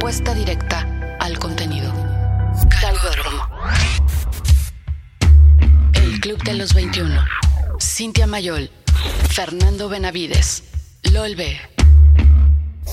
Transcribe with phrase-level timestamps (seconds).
[0.00, 1.92] Respuesta directa al contenido.
[2.80, 3.46] Calvódromo.
[5.92, 7.22] El Club de los 21.
[7.78, 8.70] Cintia Mayol.
[9.28, 10.62] Fernando Benavides.
[11.12, 11.54] Lol B.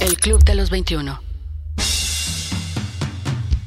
[0.02, 1.22] El Club de los 21.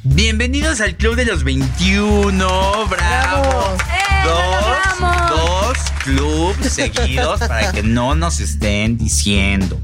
[0.03, 2.87] Bienvenidos al Club de los 21.
[2.89, 3.77] ¡Bravo!
[4.23, 9.81] Dos, dos clubs seguidos para que no nos estén diciendo.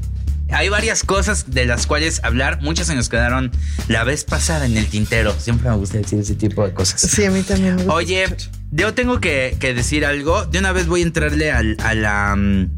[0.51, 2.61] Hay varias cosas de las cuales hablar.
[2.61, 3.51] Muchas se nos quedaron
[3.87, 5.35] la vez pasada en el tintero.
[5.39, 7.01] Siempre me gusta decir ese tipo de cosas.
[7.01, 8.51] Sí, a mí también me gusta Oye, escuchar.
[8.71, 10.45] yo tengo que, que decir algo.
[10.45, 12.35] De una vez voy a entrarle al- a la.
[12.37, 12.69] mm,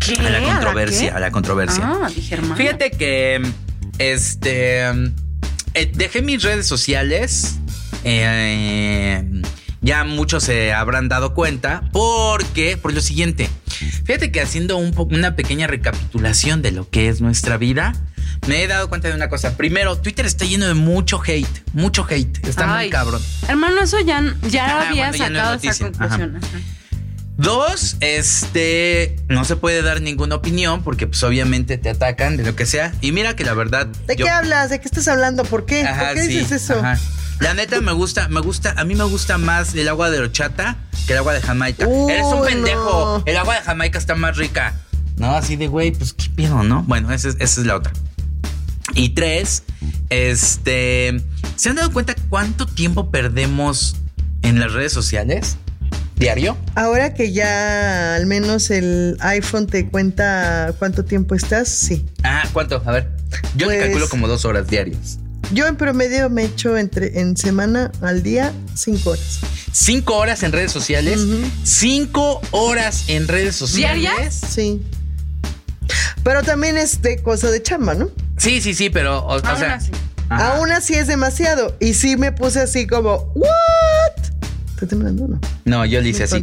[0.00, 0.14] ¿Qué?
[0.18, 1.16] A la ¿A la controversia.
[1.16, 1.82] A la controversia.
[1.84, 2.56] Ah, dije hermano.
[2.56, 3.42] Fíjate que
[3.98, 4.80] este
[5.74, 7.56] eh, dejé mis redes sociales.
[8.04, 9.24] eh,
[9.82, 13.50] ya muchos se habrán dado cuenta porque por lo siguiente.
[14.04, 17.92] Fíjate que haciendo un una pequeña recapitulación de lo que es nuestra vida,
[18.46, 19.56] me he dado cuenta de una cosa.
[19.56, 22.46] Primero, Twitter está lleno de mucho hate, mucho hate.
[22.46, 22.90] Está muy Ay.
[22.90, 23.20] cabrón.
[23.48, 26.36] Hermano, eso ya, ya Ajá, había bueno, ya no es sacado esa conclusión.
[26.36, 26.58] Ajá.
[27.38, 32.54] Dos, este, no se puede dar ninguna opinión porque pues obviamente te atacan de lo
[32.54, 32.92] que sea.
[33.00, 33.86] Y mira que la verdad...
[34.06, 34.70] ¿De yo- qué hablas?
[34.70, 35.42] ¿De qué estás hablando?
[35.44, 35.82] ¿Por qué?
[35.82, 36.78] Ajá, ¿Por qué sí, dices eso?
[36.78, 36.98] ajá.
[37.42, 40.76] La neta me gusta, me gusta, a mí me gusta más el agua de horchata
[41.06, 41.86] que el agua de Jamaica.
[42.08, 43.18] Eres un pendejo.
[43.18, 43.22] no.
[43.26, 44.74] El agua de Jamaica está más rica.
[45.16, 46.84] No, así de güey, pues qué pedo, ¿no?
[46.84, 47.92] Bueno, esa es, esa es la otra.
[48.94, 49.64] Y tres,
[50.10, 51.20] este,
[51.56, 53.96] ¿se han dado cuenta cuánto tiempo perdemos
[54.42, 55.56] en las redes sociales?
[56.16, 56.56] ¿Diario?
[56.76, 62.06] Ahora que ya al menos el iPhone te cuenta cuánto tiempo estás, sí.
[62.22, 62.80] Ah, ¿cuánto?
[62.86, 63.10] A ver.
[63.56, 65.18] Yo le Pues- calculo como dos horas diarias.
[65.52, 69.40] Yo en promedio me echo entre en semana al día cinco horas.
[69.72, 71.20] Cinco horas en redes sociales.
[71.64, 74.00] Cinco horas en redes sociales.
[74.00, 74.34] ¿Diarias?
[74.48, 74.80] Sí.
[76.22, 78.10] Pero también es de cosa de chamba, ¿no?
[78.38, 79.74] Sí, sí, sí, pero, o, o Aún sea.
[79.74, 79.90] así.
[80.30, 81.76] Aún así es demasiado.
[81.80, 83.50] Y sí me puse así como, ¿what?
[84.74, 85.40] ¿Está temblando o no?
[85.66, 86.42] No, yo le hice así.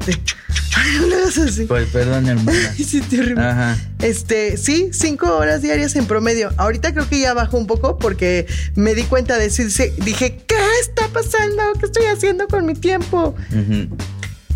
[1.48, 1.66] Así.
[1.66, 2.74] Pues perdón, hermana.
[2.78, 3.42] Sí, terrible.
[3.44, 3.78] Ajá.
[4.02, 6.52] Este, sí, cinco horas diarias en promedio.
[6.58, 9.70] Ahorita creo que ya bajó un poco porque me di cuenta de decir,
[10.04, 11.62] dije, ¿qué está pasando?
[11.80, 13.36] ¿Qué estoy haciendo con mi tiempo?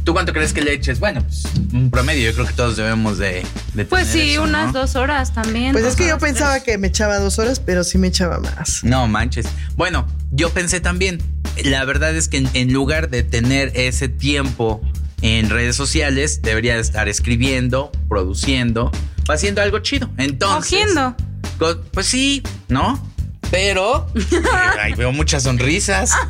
[0.03, 0.99] ¿Tú cuánto crees que le eches?
[0.99, 2.29] Bueno, pues un promedio.
[2.29, 4.81] Yo creo que todos debemos de, de Pues tener sí, eso, unas ¿no?
[4.81, 5.71] dos horas también.
[5.71, 6.63] Pues es que yo pensaba tres.
[6.63, 8.83] que me echaba dos horas, pero sí me echaba más.
[8.83, 9.45] No manches.
[9.75, 11.21] Bueno, yo pensé también.
[11.63, 14.81] La verdad es que en, en lugar de tener ese tiempo
[15.23, 18.91] en redes sociales, debería de estar escribiendo, produciendo,
[19.27, 20.09] o haciendo algo chido.
[20.17, 20.69] Entonces.
[20.69, 21.15] Cogiendo.
[21.57, 23.01] Co- Pues sí, ¿no?
[23.49, 26.11] Pero eh, ahí veo muchas sonrisas.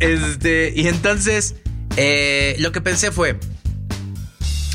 [0.00, 1.56] Este, y entonces
[1.96, 3.38] eh, lo que pensé fue,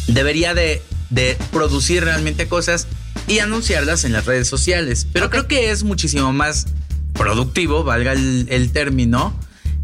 [0.07, 2.87] debería de, de producir realmente cosas
[3.27, 5.07] y anunciarlas en las redes sociales.
[5.11, 6.67] Pero creo que es muchísimo más
[7.13, 9.33] productivo, valga el, el término,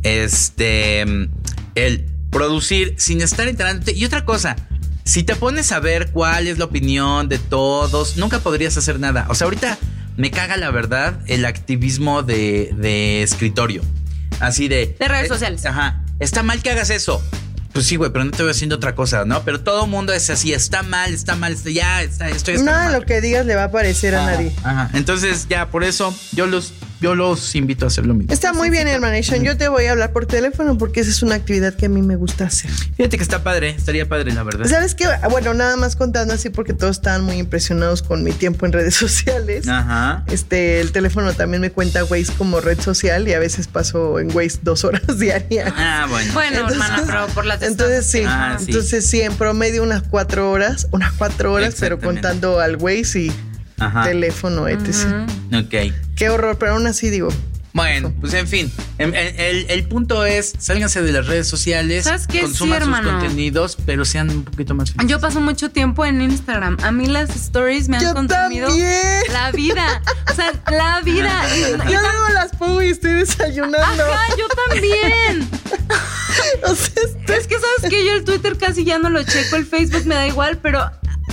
[0.03, 3.93] este, el producir sin estar enterándote.
[3.93, 4.55] Y otra cosa,
[5.03, 9.27] si te pones a ver cuál es la opinión de todos, nunca podrías hacer nada.
[9.29, 9.77] O sea, ahorita
[10.17, 13.83] me caga la verdad el activismo de, de escritorio.
[14.39, 14.95] Así de...
[14.99, 15.65] De redes eh, sociales.
[15.65, 16.03] Ajá.
[16.19, 17.21] Está mal que hagas eso.
[17.73, 19.43] Pues sí, güey, pero no te voy haciendo otra cosa, ¿no?
[19.43, 22.85] Pero todo el mundo es así, está mal, está mal, está, ya, está, estoy Nada
[22.85, 22.99] madre.
[22.99, 24.51] lo que digas le va a parecer a nadie.
[24.63, 24.89] Ajá.
[24.93, 28.31] Entonces, ya, por eso yo los, yo los invito a hacer lo mismo.
[28.31, 29.43] Está muy bien, Hermanation.
[29.43, 32.01] Yo te voy a hablar por teléfono porque esa es una actividad que a mí
[32.03, 32.69] me gusta hacer.
[32.95, 34.67] Fíjate que está padre, estaría padre, la verdad.
[34.67, 35.07] ¿Sabes qué?
[35.31, 38.93] Bueno, nada más contando así porque todos estaban muy impresionados con mi tiempo en redes
[39.05, 39.67] sociales.
[39.67, 40.23] Ajá.
[40.27, 44.31] Este, el teléfono también me cuenta Waze como red social y a veces paso en
[44.35, 45.73] Waze dos horas diarias.
[45.75, 46.31] Ah, bueno.
[46.33, 48.65] Bueno, Entonces- hermana, pero por las Entonces sí, Ah, sí.
[48.67, 53.31] entonces sí, en promedio unas cuatro horas, unas cuatro horas, pero contando al Waze y
[53.79, 54.03] Ajá.
[54.03, 55.27] teléfono, etc.
[55.55, 55.93] Ok.
[56.21, 57.29] Qué horror, pero aún así digo,
[57.73, 62.03] Bueno, pues en fin, em- el, el- el punto es, sálganse de las redes sociales,
[62.03, 62.39] ¿Sabes qué?
[62.41, 65.09] Sí, consuman sus contenidos, pero sean un poquito más felices.
[65.09, 66.77] Yo paso mucho tiempo en Instagram.
[66.83, 68.91] A mí las stories me han Yo consumido también.
[69.33, 70.01] la vida.
[70.31, 71.41] O sea, la vida.
[71.89, 73.81] Yo luego las pongo y estoy desayunando.
[74.03, 75.49] Ajá, yo también.
[76.67, 79.55] O sea, estoy- Es que sabes que yo el Twitter casi ya no lo checo,
[79.55, 80.79] el Facebook me da igual, pero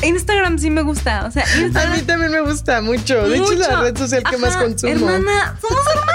[0.02, 1.24] Instagram sí me gusta.
[1.26, 1.92] O sea, a Instagram.
[1.96, 3.28] mí también me gusta mucho.
[3.28, 4.92] De hecho, es la red social que más consumo.
[4.92, 6.14] Hermana, somos hermanas.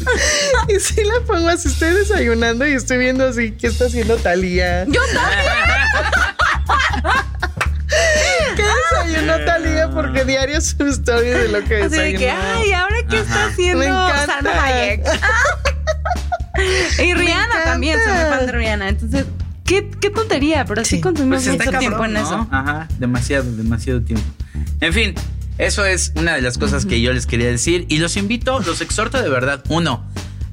[0.68, 4.84] Y sí la pongo así, estoy desayunando y estoy viendo así qué está haciendo Talía.
[4.86, 5.44] Yo también.
[8.56, 9.90] ¿Qué desayunó Talía?
[9.90, 12.18] Porque diario sube story de lo que Así de desayunó.
[12.18, 14.26] que, ay, ¿ahora qué está haciendo Me encanta.
[14.26, 15.06] Salma Hayek?
[17.04, 18.88] y Rihanna también, soy muy fan de Rihanna.
[18.88, 19.24] Entonces,
[19.68, 21.00] qué, qué tontería, pero sí, Sí.
[21.00, 22.20] consumimos Pues mucho tiempo en ¿no?
[22.20, 22.48] eso.
[22.50, 24.24] Ajá, demasiado, demasiado tiempo.
[24.80, 25.14] En fin,
[25.58, 27.84] Eso es una de las cosas que yo les quería decir.
[27.88, 30.04] Y los invito, los exhorto de verdad, uno,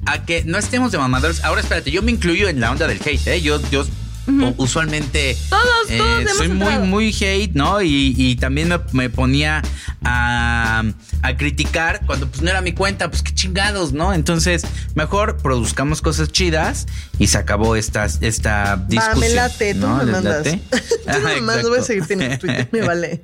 [0.04, 1.44] a que no estemos de mamadores.
[1.44, 3.40] Ahora espérate, yo me incluyo en la onda del hate, ¿eh?
[3.40, 3.86] Yo, yo
[4.26, 6.86] u- usualmente Todos, todos hemos soy muy, entrado.
[6.86, 7.82] muy hate, ¿no?
[7.82, 9.62] Y, y también me, me ponía
[10.04, 10.82] a,
[11.22, 14.12] a criticar cuando pues no era mi cuenta, pues qué chingados, ¿no?
[14.14, 14.64] Entonces,
[14.94, 16.86] mejor produzcamos cosas chidas
[17.18, 19.20] y se acabó esta, esta Va, discusión.
[19.20, 19.96] me late, tú ¿no?
[19.98, 20.46] me ¿Les mandas.
[20.46, 20.60] late?
[20.70, 23.22] Tú Ajá, me mandas, voy a seguirte en Twitter, me vale.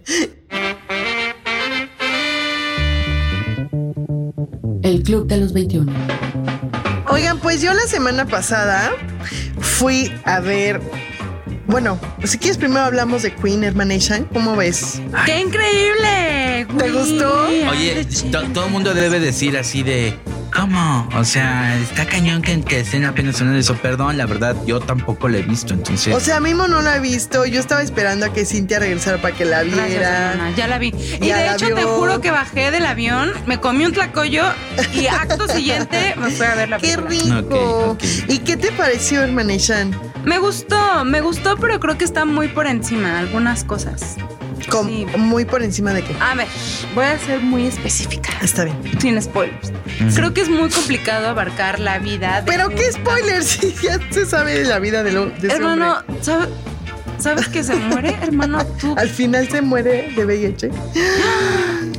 [4.83, 5.93] El Club de los 21.
[7.13, 8.93] Oigan, pues yo la semana pasada
[9.61, 10.81] fui a ver.
[11.67, 14.25] Bueno, si quieres, primero hablamos de Queen, Hermanation.
[14.33, 15.01] ¿Cómo ves?
[15.27, 16.67] ¡Qué increíble!
[16.79, 17.47] ¿Te gustó?
[17.71, 20.15] Oye, to- todo el mundo debe decir así de.
[20.55, 21.09] ¿Cómo?
[21.17, 23.75] O sea, está cañón que, que estén apenas en eso.
[23.77, 26.15] Perdón, la verdad, yo tampoco la he visto, entonces.
[26.15, 27.47] O sea, Mimo no la he visto.
[27.47, 30.33] Yo estaba esperando a que Cintia regresara para que la Gracias, viera.
[30.33, 30.95] hermana, ya la vi.
[31.21, 34.45] Y Ya de hecho te juro que bajé del avión, me comí un tlacoyo
[34.95, 37.97] y acto siguiente me fui a ver la ¡Qué rico!
[38.29, 39.99] ¿Y qué te pareció, Hermanation?
[40.25, 44.17] Me gustó, me gustó, pero creo que está muy por encima algunas cosas.
[44.71, 45.07] Sí.
[45.17, 46.15] Muy por encima de qué.
[46.21, 46.47] A ver,
[46.95, 48.77] voy a ser muy específica, Está bien.
[49.01, 49.73] sin spoilers.
[50.15, 53.99] Creo que es muy complicado abarcar la vida de Pero un- qué spoiler, si ya
[54.11, 56.23] se sabe de la vida de, lo, de Hermano, hombre.
[56.25, 56.49] ¿sabe-
[57.19, 58.17] ¿sabes que se muere?
[58.23, 58.95] Hermano, tú.
[58.99, 60.71] Al final se muere de VIH.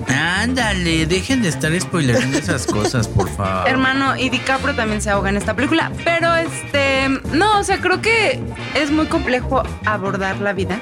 [0.07, 3.68] Ándale, dejen de estar spoilerando esas cosas, por favor.
[3.68, 5.92] Hermano, y DiCaprio también se ahoga en esta película.
[6.04, 8.39] Pero este, no, o sea, creo que
[8.75, 10.80] es muy complejo abordar la vida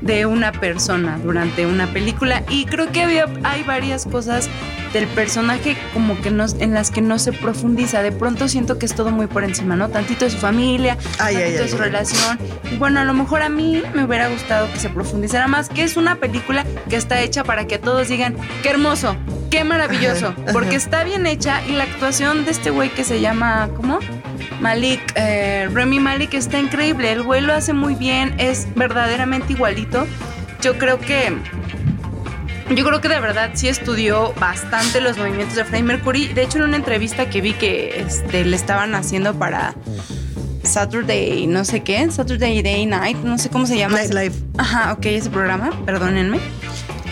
[0.00, 2.42] de una persona durante una película.
[2.48, 4.48] Y creo que había, hay varias cosas
[4.92, 8.02] del personaje como que no, en las que no se profundiza.
[8.02, 9.88] De pronto siento que es todo muy por encima, ¿no?
[9.88, 11.82] Tantito de su familia, Ay, tantito ay, de su ay.
[11.82, 12.38] relación.
[12.72, 15.84] Y bueno, a lo mejor a mí me hubiera gustado que se profundizara más, que
[15.84, 19.16] es una película que está hecha para que todos digan, qué hermoso,
[19.50, 20.52] qué maravilloso, Ajá, ajá.
[20.52, 24.00] porque está bien hecha y la actuación de este güey que se llama, ¿cómo?
[24.60, 30.06] Malik, eh, Remy Malik está increíble, el güey lo hace muy bien, es verdaderamente igualito.
[30.60, 31.36] Yo creo que...
[32.74, 36.28] Yo creo que de verdad sí estudió bastante los movimientos de Freddie Mercury.
[36.28, 39.74] De hecho, en una entrevista que vi que este, le estaban haciendo para
[40.62, 43.96] Saturday, no sé qué, Saturday Day Night, no sé cómo se llama.
[43.98, 44.38] Nightlife.
[44.56, 46.38] Ajá, ok, ese programa, perdónenme.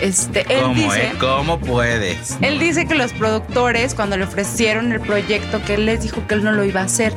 [0.01, 1.13] Este, él ¿Cómo, dice, eh?
[1.19, 2.37] ¿Cómo puedes?
[2.41, 6.35] él dice que los productores, cuando le ofrecieron el proyecto, que él les dijo que
[6.35, 7.13] él no lo iba a hacer,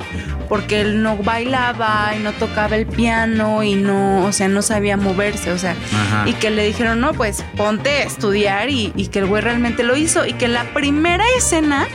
[0.48, 4.96] porque él no bailaba y no tocaba el piano y no, o sea, no sabía
[4.96, 6.28] moverse, o sea, Ajá.
[6.28, 9.82] y que le dijeron, no, pues ponte a estudiar y, y que el güey realmente
[9.82, 11.86] lo hizo, y que la primera escena,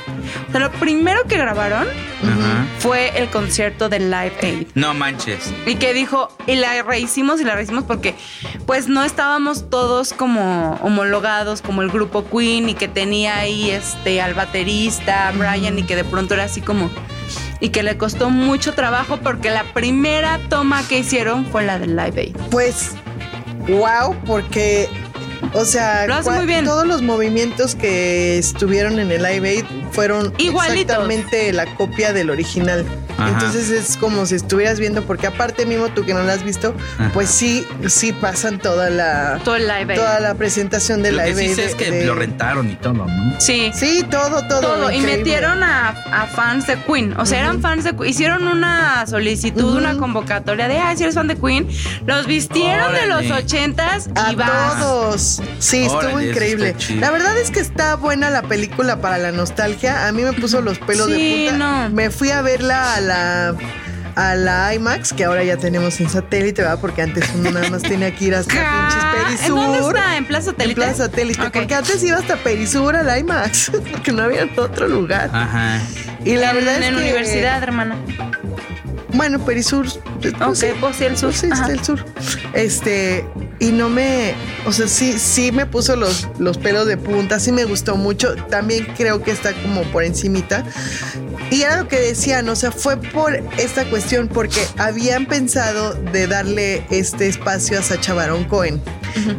[0.48, 2.66] o sea, lo primero que grabaron Ajá.
[2.80, 4.68] fue el concierto de Live Aid.
[4.76, 5.54] No manches.
[5.66, 8.16] Y que dijo, y la rehicimos y la rehicimos porque
[8.66, 14.22] pues no estábamos todos como homologados como el grupo Queen y que tenía ahí este
[14.22, 16.90] al baterista, Brian, y que de pronto era así como...
[17.60, 21.96] Y que le costó mucho trabajo porque la primera toma que hicieron fue la del
[21.96, 22.36] Live Aid.
[22.52, 22.92] Pues,
[23.68, 24.88] wow, porque,
[25.58, 26.66] o sea, Lo hace cua- muy bien.
[26.66, 30.82] todos los movimientos que estuvieron en el Live Aid fueron Igualitos.
[30.82, 32.86] exactamente la copia del original.
[33.18, 33.30] Ajá.
[33.30, 36.76] Entonces es como si estuvieras viendo, porque aparte mismo tú que no la has visto,
[37.00, 37.12] Ajá.
[37.14, 41.54] pues sí, sí pasan toda la, Todo el toda la presentación Lo que Live sí
[41.56, 43.40] de- es que de- lo rentaron y todo, ¿no?
[43.40, 43.72] Sí.
[43.74, 44.62] Sí, todo, todo.
[44.62, 47.14] todo y metieron a, a fans de Queen.
[47.18, 48.10] O sea, eran fans de Queen.
[48.10, 51.68] Hicieron una solicitud, una convocatoria de, ay, si eres fan de Queen.
[52.06, 54.80] Los vistieron de los ochentas A y vas.
[54.80, 55.42] todos.
[55.60, 56.76] Sí, estuvo Órale, increíble.
[57.00, 60.08] La verdad es que está buena la película para la nostalgia.
[60.08, 61.66] A mí me puso los pelos Sí, de punta.
[61.88, 61.90] no.
[61.90, 63.56] Me fui a verla a la
[64.16, 66.80] a la IMAX, que ahora ya tenemos en satélite, ¿verdad?
[66.82, 68.52] Porque antes uno nada más tenía que ir hasta
[69.30, 69.96] pinches ¿En dónde Perisur.
[69.96, 70.18] está?
[70.18, 70.76] ¿En Plaza En Satélite?
[70.82, 74.88] Plaza Satélite, porque antes iba hasta Perisur a la IMAX, porque no había en otro
[74.88, 75.30] lugar.
[75.32, 75.80] Ajá.
[76.26, 77.96] Y la en, verdad es en que universidad, hermana.
[79.14, 79.86] Bueno, Perisur.
[80.22, 80.66] pues, Ok, sí.
[80.80, 81.34] pues sí, el sur.
[81.34, 81.72] Sí, Ajá.
[81.72, 82.04] el sur.
[82.54, 83.24] Este,
[83.60, 84.36] y no me,
[84.66, 88.36] o sea, sí, sí me puso los, los pelos de punta, sí me gustó mucho.
[88.50, 90.64] También creo que está como por encimita.
[91.50, 96.28] Y era lo que decían, o sea, fue por esta cuestión, porque habían pensado de
[96.28, 98.82] darle este espacio a Sacha Baron Cohen.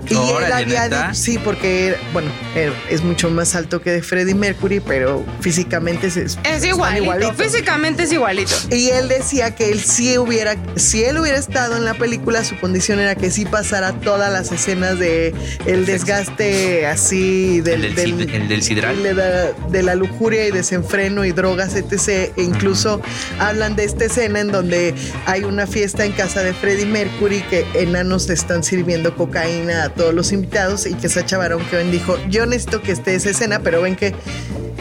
[0.09, 1.09] Y él había ¿neta?
[1.09, 6.07] dicho, sí, porque, bueno, él es mucho más alto que de Freddie Mercury, pero físicamente
[6.09, 7.03] Es están igualito.
[7.05, 7.37] igualitos.
[7.37, 8.53] Físicamente es igualito.
[8.71, 12.59] Y él decía que él sí hubiera, si él hubiera estado en la película, su
[12.59, 15.35] condición era que sí pasara todas las escenas de
[15.67, 19.03] el desgaste así del, El del sid- el del sidral.
[19.03, 22.33] de la, de la lujuria y desenfreno y drogas, etc.
[22.37, 23.01] E incluso
[23.39, 24.95] hablan de esta escena en donde
[25.27, 29.89] hay una fiesta en casa de Freddie Mercury que enanos le están sirviendo cocaína a
[29.91, 33.61] todos los invitados y que Sacha Baron Cohen dijo, yo necesito que esté esa escena,
[33.61, 34.15] pero ven que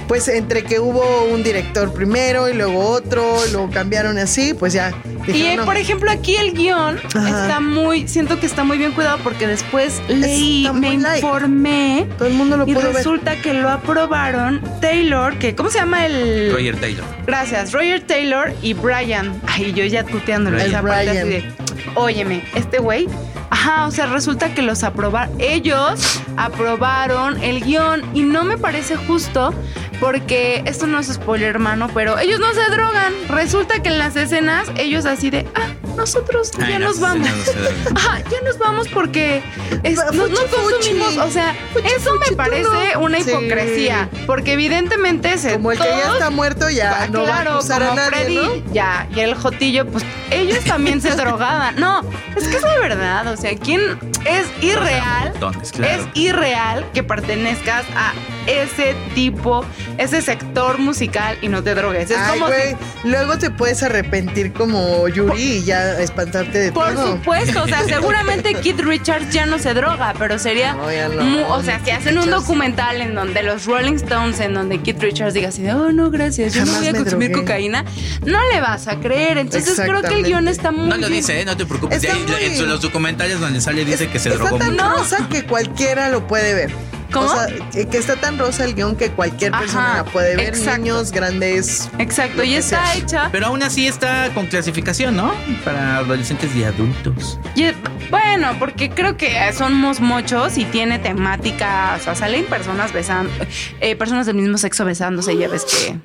[0.08, 4.72] pues entre que hubo un director primero y luego otro, y luego cambiaron así, pues
[4.72, 4.94] ya.
[5.28, 5.66] Y dijeron, eh, "No".
[5.66, 7.42] por ejemplo, aquí el guion Ajá.
[7.42, 11.18] está muy, siento que está muy bien cuidado porque después leí, me light.
[11.22, 12.96] informé todo el mundo lo y pudo ver.
[12.96, 16.54] resulta que lo aprobaron Taylor, que ¿cómo se llama el?
[16.54, 17.04] Roger Taylor.
[17.26, 19.42] Gracias, Roger Taylor y Brian.
[19.46, 20.70] Ay, yo ya tuteándolo Brian.
[20.72, 21.30] esa parte así Brian.
[21.58, 23.08] de, óyeme, este güey.
[23.50, 25.34] Ajá, o sea, resulta que los aprobaron.
[25.40, 29.54] Ellos aprobaron el guion y no me parece justo
[30.00, 33.14] porque esto no es spoiler, hermano, pero ellos no se drogan.
[33.30, 35.68] Resulta que en las escenas ellos así de, ah,
[35.98, 37.28] nosotros ya Ay, nos no, vamos.
[37.28, 37.96] no.
[38.00, 39.42] Ajá, ya nos vamos porque
[39.84, 40.56] es- Fuchi, no, no fuchi.
[40.62, 43.00] consumimos, o sea, Fuchi, eso fuchi, me parece no.
[43.02, 43.30] una Sí.
[43.32, 47.50] hipocresía, porque evidentemente se Como el que ya todos- está muerto, ya Ah, no claro,
[47.50, 48.74] va a acusar a como nadie, Freddy, ¿no?
[48.74, 51.76] ya, y el Jotillo, pues ellos también se drogaban.
[51.78, 52.02] No,
[52.36, 55.34] es que es la verdad, o sea, ¿quién es irreal?
[55.40, 55.62] Claro.
[56.02, 58.14] Es irreal que pertenezcas a
[58.48, 59.66] ese tipo,
[59.98, 62.10] ese sector musical y no te drogues.
[62.12, 66.94] Es Ay, como si luego te puedes arrepentir como Yuri y ya espantarte de Por
[66.94, 67.14] todo.
[67.18, 70.74] supuesto, o sea, seguramente Keith Richards ya no se droga, pero sería.
[70.74, 74.82] No, mu- o sea, si hacen un documental en donde los Rolling Stones, en donde
[74.82, 77.46] Keith Richards diga así de, oh, no, gracias, yo no voy a consumir drogué.
[77.46, 77.86] cocaína,
[78.26, 79.38] no le vas a creer.
[79.38, 80.88] Entonces creo que el guion está muy.
[80.88, 81.46] No lo dice, ¿eh?
[81.46, 82.04] no te preocupes.
[82.04, 84.90] Ahí, muy- En los documentales donde sale dice que se está drogó tan mucho.
[84.90, 86.72] rosa que cualquiera lo puede ver.
[87.12, 87.28] ¿Cómo?
[87.28, 90.50] O sea, que, que está tan rosa el guion que cualquier persona puede ver.
[90.50, 90.82] exacto.
[90.82, 91.90] Niños, grandes.
[92.00, 92.96] Exacto, y que está sea.
[92.98, 93.30] hecha.
[93.32, 95.34] Pero aún así está con clasificación, ¿no?
[95.64, 97.40] Para adolescentes y adultos.
[97.56, 97.72] y-
[98.10, 101.96] bueno, porque creo que somos muchos y tiene temática.
[102.00, 103.32] O sea, salen personas besando,
[103.80, 105.98] eh, personas del mismo sexo besándose, ya ves que.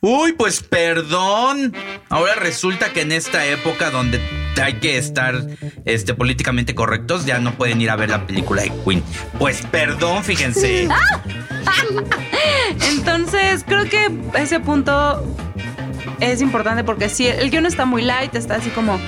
[0.00, 1.72] Uy, pues perdón.
[2.08, 4.20] Ahora resulta que en esta época donde
[4.60, 5.46] hay que estar
[5.84, 9.02] este, políticamente correctos, ya no pueden ir a ver la película de Queen.
[9.38, 10.88] Pues perdón, fíjense.
[12.90, 15.24] Entonces, creo que ese punto
[16.20, 19.00] es importante porque si el guion está muy light, está así como,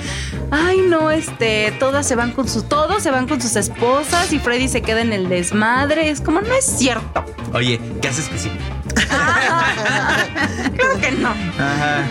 [0.51, 4.39] ay no, este, todas se van con sus, todos se van con sus esposas y
[4.39, 6.09] Freddy se queda en el desmadre.
[6.09, 7.23] Es como, no es cierto.
[7.53, 8.51] Oye, ¿qué haces que sí?
[10.75, 11.29] Creo que no.
[11.29, 12.05] Ajá.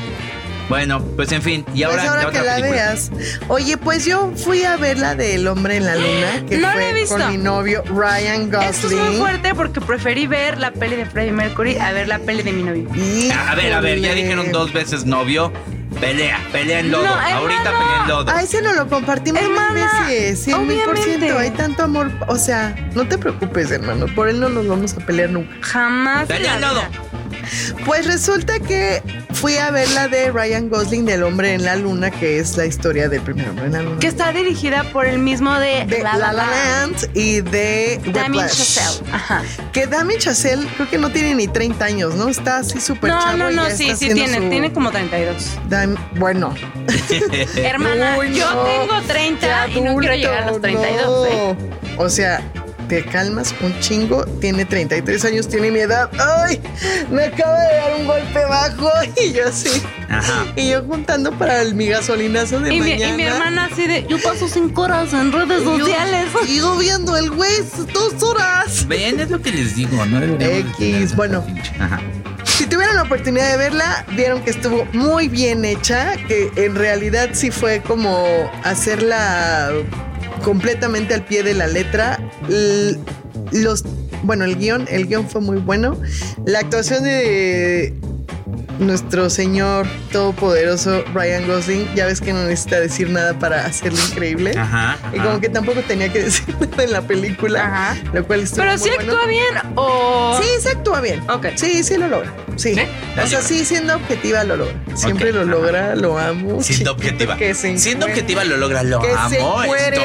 [0.69, 1.65] Bueno, pues en fin.
[1.75, 2.83] Y ahora, pues ahora ¿qué que otra la película?
[2.87, 3.11] veas.
[3.49, 6.73] Oye, pues yo fui a ver la del hombre en la luna, que No la
[6.73, 7.17] fue he visto.
[7.17, 8.71] con mi novio Ryan Gosling.
[8.71, 12.19] Esto es muy fuerte porque preferí ver la peli de Freddie Mercury a ver la
[12.19, 12.89] peli de mi novio.
[13.49, 15.53] A ver, a ver, ya dijeron dos veces novio.
[16.01, 17.05] Pelea, pelea en lodo.
[17.05, 17.79] No, Ahorita hermano.
[17.79, 18.33] pelea en lodo.
[18.33, 21.39] A ese no lo compartimos mil Hermana, veces, cien mil por ciento.
[21.39, 22.11] Hay tanto amor.
[22.27, 24.07] O sea, no te preocupes, hermano.
[24.15, 25.55] Por él no nos vamos a pelear nunca.
[25.61, 26.27] Jamás.
[26.27, 26.83] Pelea en lodo.
[27.87, 29.03] Pues resulta que
[29.35, 32.65] fui a ver la de Ryan Gosling del hombre en la luna, que es la
[32.67, 33.99] historia del primer hombre en la luna.
[33.99, 38.47] Que está dirigida por el mismo de, de La La Land y de Damien.
[38.47, 39.05] Chazelle.
[39.13, 39.43] Ajá.
[39.73, 42.29] Que Damien Chazelle creo que no tiene ni 30 años, ¿no?
[42.29, 45.59] Está así súper No, chavo no, no, ya sí, sí tiene, su- tiene como 32.
[45.69, 46.55] Dam- bueno,
[47.57, 48.63] Hermana, Uy, yo no.
[48.65, 51.57] tengo 30 y no quiero llegar a los 32, ¿eh?
[51.97, 52.03] no.
[52.05, 52.41] O sea,
[52.89, 56.11] te calmas un chingo, tiene 33 años, tiene mi edad.
[56.19, 56.61] ¡Ay!
[57.11, 58.91] Me acaba de dar un golpe bajo
[59.25, 59.83] y yo así.
[60.09, 60.47] Ajá.
[60.57, 63.13] Y yo juntando para el, mi gasolinazo de Y mi, mañana.
[63.15, 66.27] y mi hermana así de, yo paso 5 horas en redes Y sociales.
[66.49, 67.53] y yo viendo el güey
[67.93, 68.87] dos horas.
[68.87, 70.21] Ven, es lo que les digo, ¿no?
[70.41, 71.45] X, bueno.
[71.79, 72.01] Ajá.
[72.45, 77.31] Si tuvieron la oportunidad de verla, vieron que estuvo muy bien hecha, que en realidad
[77.33, 78.25] sí fue como
[78.63, 79.71] hacerla
[80.45, 82.21] completamente al pie de la letra.
[83.53, 83.85] Los,
[84.23, 85.97] bueno, el guion, el guion fue muy bueno.
[86.45, 87.95] La actuación de
[88.79, 94.53] nuestro señor todopoderoso Ryan Gosling, ya ves que no necesita decir nada para hacerlo increíble.
[94.59, 94.97] Ajá.
[95.13, 97.97] Y como que tampoco tenía que decir nada en la película, Ajá.
[98.13, 99.13] lo cual estuvo Pero muy sí bueno.
[99.13, 99.45] actúa bien
[99.77, 100.41] o...
[100.43, 101.21] Sí, se actúa bien.
[101.31, 101.47] Ok.
[101.57, 102.33] Sí, sí lo logra.
[102.57, 102.75] Sí.
[102.75, 102.81] ¿Sí?
[103.23, 104.75] O sea, sí, siendo objetiva lo logra.
[104.95, 105.51] Siempre lo ajá.
[105.51, 106.63] logra, lo amo.
[106.63, 107.37] Siendo objetiva.
[107.37, 109.63] que se Siendo objetiva lo logra, lo Que se amo.
[109.63, 109.97] Es encuere.
[109.97, 110.05] todo.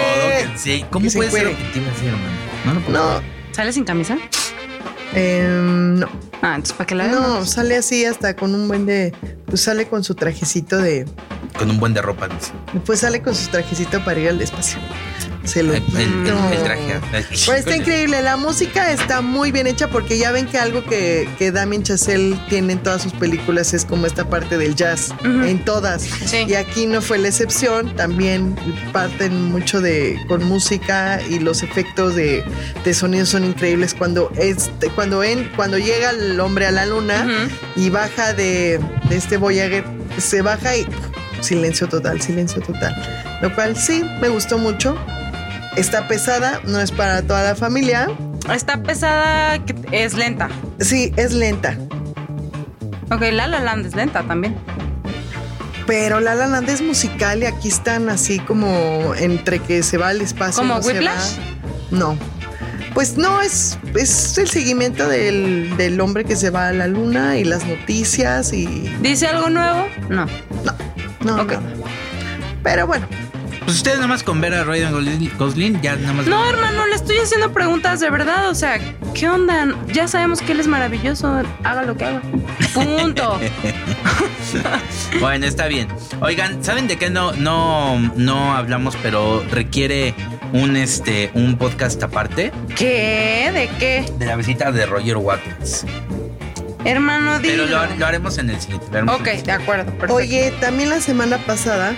[0.54, 0.86] que- sí.
[0.90, 1.62] ¿Cómo Que se puede ser encuere.
[1.64, 2.26] objetiva así, hermano?
[2.66, 3.40] No lo puedo No.
[3.52, 4.18] ¿Sale sin camisa?
[5.14, 6.08] Em, no.
[6.42, 7.50] Ah, entonces ¿para qué la No, vemos?
[7.50, 9.14] sale así hasta con un buen de.
[9.46, 11.06] Pues sale con su trajecito de.
[11.58, 12.28] Con un buen de ropa.
[12.28, 12.52] dice.
[12.86, 14.80] Pues sale con su trajecito para ir al espacio.
[15.50, 17.00] Se lo El, el- el- traje.
[17.46, 21.28] Pero está increíble, la música está muy bien hecha porque ya ven que algo que,
[21.38, 25.44] que Damien Chazelle tiene en todas sus películas es como esta parte del jazz, Ujú.
[25.44, 26.04] en todas.
[26.04, 26.46] Sí.
[26.48, 28.56] Y aquí no fue la excepción, también
[28.94, 32.44] parten mucho de con música y los efectos de,
[32.86, 37.26] de sonido son increíbles cuando este, cuando en, cuando llega el hombre a la luna
[37.26, 37.82] Ujú.
[37.86, 38.80] y baja de,
[39.10, 39.84] de este Voyager,
[40.20, 40.86] se baja y
[41.42, 42.94] silencio total, silencio total.
[43.42, 44.98] Lo cual sí, me gustó mucho.
[45.80, 48.08] Está pesada, no es para toda la familia.
[48.54, 49.60] Está pesada,
[49.92, 50.50] es lenta.
[50.80, 51.78] Sí, es lenta.
[53.12, 54.56] Ok, La La Land es lenta también.
[55.88, 60.10] Pero La La Land es musical y aquí están así como entre que se va
[60.10, 60.62] al espacio.
[60.62, 61.38] ¿Como no se Whiplash?
[61.38, 61.98] va.
[61.98, 62.18] No.
[62.94, 67.38] Pues no, es, es el seguimiento del, del hombre que se va a la luna
[67.38, 68.66] y las noticias y.
[69.02, 69.88] ¿Dice algo nuevo?
[70.10, 70.26] No.
[70.66, 70.76] No,
[71.22, 71.42] no.
[71.42, 71.52] Ok.
[71.54, 71.62] nada.
[72.64, 73.08] Pero bueno,
[73.70, 74.92] Pues ustedes nada más con ver a Ryan
[75.38, 76.26] Gosling- ya nada más.
[76.26, 78.50] No, hermano, le estoy haciendo preguntas de verdad.
[78.50, 78.80] O sea,
[79.14, 79.68] ¿qué onda?
[79.94, 81.44] Ya sabemos que él es maravilloso.
[81.64, 82.22] Haga lo que haga.
[82.74, 83.40] Punto.
[85.20, 85.88] Bueno, está bien.
[86.22, 90.16] Oigan, ¿saben de qué no, no, no hablamos, pero requiere
[90.52, 92.52] un este un podcast aparte?
[92.76, 93.52] ¿Qué?
[93.54, 94.12] ¿De qué?
[94.18, 95.86] De la visita de Roger Watkins.
[96.86, 97.86] Hermano, Pero dilo.
[97.86, 98.88] lo, lo haremos en el siguiente.
[99.04, 99.86] Ok, el de acuerdo.
[99.92, 100.16] Perfecto.
[100.16, 101.94] Oye, también la semana pasada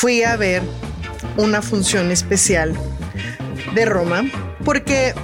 [0.00, 0.62] fui a ver
[1.36, 2.74] una función especial
[3.74, 4.24] de Roma
[4.64, 5.14] porque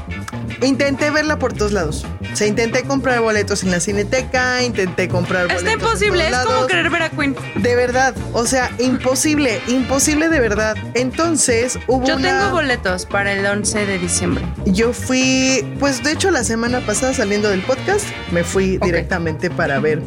[0.63, 2.07] intenté verla por todos lados.
[2.33, 5.63] O sea, intenté comprar boletos en la cineteca, intenté comprar boletos.
[5.63, 6.29] Está imposible.
[6.29, 7.35] Es como querer ver a Queen.
[7.57, 10.77] De verdad, o sea, imposible, imposible de verdad.
[10.93, 14.45] Entonces hubo Yo una- tengo boletos para el 11 de diciembre.
[14.67, 19.81] Yo fui, pues de hecho la semana pasada saliendo del podcast, me fui directamente para
[19.81, 20.03] ver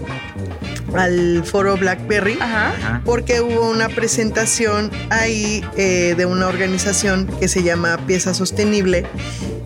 [0.95, 2.37] al foro Blackberry.
[2.41, 3.01] Ajá.
[3.05, 9.05] Porque hubo una presentación ahí eh, de una organización que se llama Pieza Sostenible,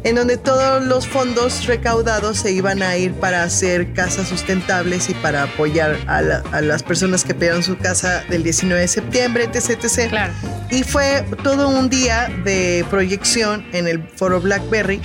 [0.04, 5.14] en donde todos los fondos recaudados se iban a ir para hacer casas sustentables y
[5.14, 9.46] para apoyar a, la- a las personas que perdieron su casa del 19 de septiembre,
[9.52, 9.80] etc.
[9.84, 10.10] etc.
[10.10, 10.34] Claro.
[10.70, 15.02] Y fue todo un día de proyección en el foro Blackberry.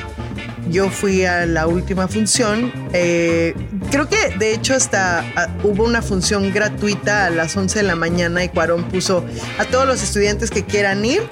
[0.70, 2.70] Yo fui a la última función.
[2.92, 3.54] eh,
[3.90, 7.96] creo que de hecho hasta ah, hubo una función gratuita a las 11 de la
[7.96, 9.24] mañana y Cuarón puso
[9.58, 11.22] a todos los estudiantes que quieran ir.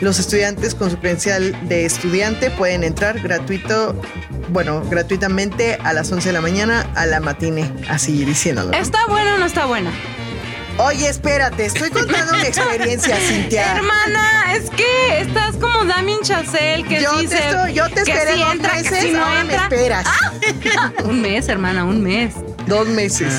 [0.00, 3.94] Los estudiantes con su credencial de estudiante pueden entrar gratuito,
[4.48, 8.72] bueno, gratuitamente a las 11 de la mañana a la matine, así diciéndolo.
[8.72, 9.92] ¿Está buena o no está buena?
[10.78, 13.76] Oye, espérate, estoy contando mi experiencia, Cintia.
[13.76, 18.12] Hermana, es que estás como Damien Chazelle que yo, dice te estoy- yo te que
[18.12, 19.56] esperé si dos entra, que meses, si no ahora entra.
[19.58, 20.06] me esperas.
[21.04, 22.34] un mes, hermana, un mes.
[22.66, 23.32] Dos meses.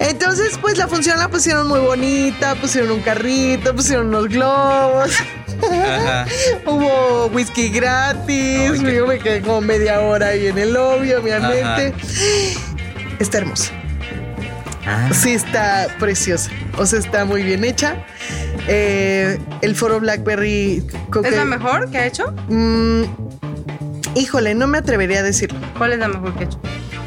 [0.00, 5.10] Entonces, pues la función la pusieron muy bonita, pusieron un carrito, pusieron unos globos,
[5.70, 6.26] Ajá.
[6.66, 11.94] hubo whisky gratis, Ay, yo me quedé como media hora ahí en el lobby, obviamente.
[13.20, 13.70] Está hermosa.
[14.86, 15.08] Ah.
[15.12, 16.50] Sí, está preciosa.
[16.78, 17.96] O sea, está muy bien hecha.
[18.68, 20.82] Eh, el foro Blackberry.
[21.22, 22.32] ¿Es que- la mejor que ha hecho?
[22.48, 23.02] Mm,
[24.16, 25.58] híjole, no me atrevería a decirlo.
[25.78, 26.60] ¿Cuál es la mejor que ha hecho?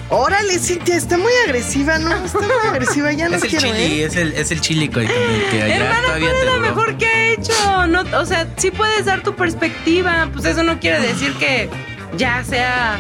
[0.10, 2.16] Órale, Cintia, está muy agresiva, ¿no?
[2.24, 4.06] Está muy agresiva, ya no es el quiero, chili, ¿eh?
[4.06, 6.62] es el, es el chili que, que allá Hermana, todavía ¿cuál es duró.
[6.62, 7.88] mejor que ha hecho?
[7.88, 10.30] No, o sea, sí puedes dar tu perspectiva.
[10.32, 11.70] Pues eso no quiere decir que
[12.18, 12.98] ya sea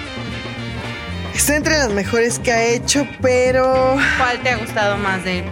[1.38, 3.96] Está entre las mejores que ha hecho, pero.
[4.18, 5.46] cuál te ha gustado más de él.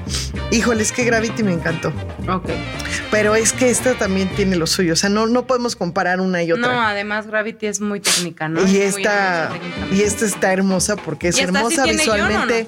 [0.51, 1.89] Híjole, es que Gravity me encantó.
[2.27, 2.49] Ok.
[3.11, 4.93] Pero es que esta también tiene lo suyo.
[4.93, 6.73] O sea, no, no podemos comparar una y otra.
[6.73, 8.61] No, además Gravity es muy técnica, ¿no?
[8.61, 9.51] Es y muy esta,
[9.91, 12.67] y esta está hermosa porque es ¿Y esta sí hermosa o visualmente.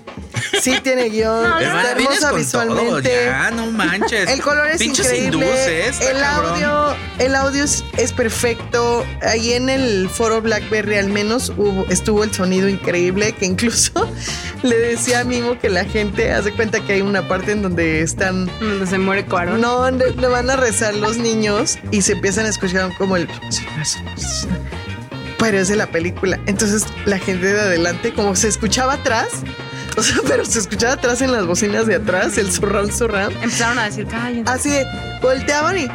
[0.61, 3.25] Sí tiene guion, No, está hermosa visualmente.
[3.25, 4.29] ya, no manches.
[4.29, 5.87] El color es Pinches increíble.
[5.87, 6.63] el cabrón.
[6.63, 9.05] audio, el audio es, es perfecto.
[9.21, 13.91] Ahí en el foro BlackBerry al menos hubo, estuvo el sonido increíble que incluso
[14.63, 18.01] le decía a Mimo que la gente hace cuenta que hay una parte en donde
[18.01, 19.61] están Donde se muere Cuarón.
[19.61, 23.27] no, le, le van a rezar los niños y se empiezan a escuchar como el
[25.39, 26.39] pero es de la película.
[26.47, 29.27] Entonces la gente de adelante como se escuchaba atrás,
[29.97, 33.35] o sea, pero se escuchaba atrás en las bocinas de atrás, el surround surround.
[33.43, 34.51] Empezaron a decir, cállense.
[34.51, 34.85] Así de,
[35.21, 35.87] volteaban y.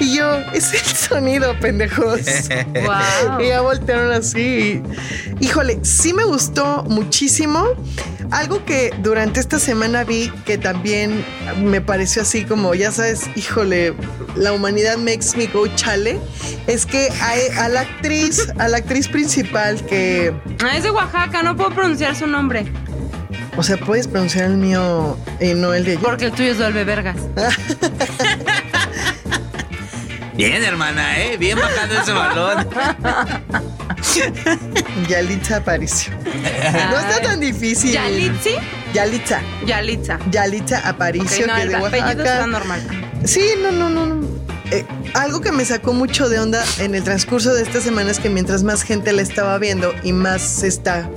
[0.00, 2.20] Y yo, es el sonido, pendejos.
[2.74, 3.40] Wow.
[3.40, 4.82] Y ya voltearon así.
[5.40, 7.64] y- híjole, sí me gustó muchísimo.
[8.30, 11.24] Algo que durante esta semana vi que también
[11.64, 13.94] me pareció así como, ya sabes, híjole,
[14.36, 16.20] la humanidad makes me go chale.
[16.66, 21.42] Es que a, a la actriz, a la actriz principal que, Ah, es de Oaxaca,
[21.42, 22.66] no puedo pronunciar su nombre.
[23.56, 26.00] o sea, puedes pronunciar el mío y no el de ella.
[26.02, 27.16] Porque el tuyo es Dolbe Vergas.
[30.38, 31.36] Bien, hermana, ¿eh?
[31.36, 32.68] Bien bajando ese balón.
[35.08, 36.12] Yalitza Aparicio.
[36.22, 37.90] No está tan difícil.
[37.90, 38.50] Yalitzi.
[38.94, 39.40] Yalitza.
[39.66, 40.20] Yalitza.
[40.30, 42.46] Yalitza Aparicio, no, que el de está Oaxaca.
[42.46, 42.80] normal.
[43.24, 44.06] Sí, no, no, no.
[44.06, 44.28] no.
[44.70, 48.20] Eh, algo que me sacó mucho de onda en el transcurso de esta semana es
[48.20, 51.10] que mientras más gente la estaba viendo y más se está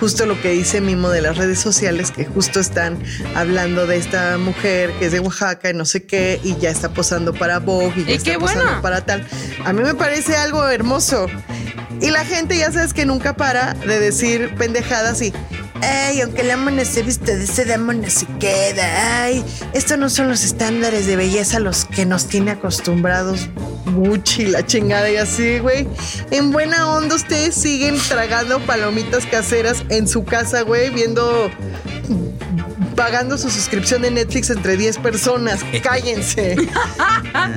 [0.00, 2.98] justo lo que dice Mimo de las redes sociales, que justo están
[3.34, 6.90] hablando de esta mujer que es de Oaxaca y no sé qué, y ya está
[6.92, 8.82] posando para Vogue y ya Y está qué posando bueno.
[8.82, 9.26] para tal.
[9.64, 11.26] A mí me parece algo hermoso.
[12.00, 15.32] Y la gente ya sabes que nunca para de decir pendejadas y
[15.84, 19.22] Ay, aunque la mona se viste de seda, mona se queda.
[19.22, 23.48] Ay, estos no son los estándares de belleza a los que nos tiene acostumbrados
[23.94, 25.86] Gucci, la chingada y así, güey.
[26.30, 31.50] En buena onda, ustedes siguen tragando palomitas caseras en su casa, güey, viendo.
[32.96, 35.60] Pagando su suscripción de Netflix entre 10 personas.
[35.82, 36.56] Cállense.